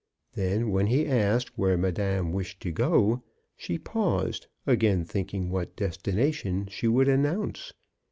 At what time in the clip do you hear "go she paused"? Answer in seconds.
2.71-4.47